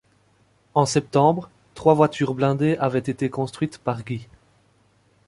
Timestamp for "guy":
4.03-4.27